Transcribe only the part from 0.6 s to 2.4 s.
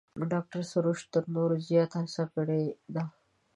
سروش تر نورو زیات هڅه